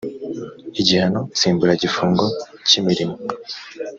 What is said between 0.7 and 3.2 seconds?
igihano nsimburagifungo cy imirimo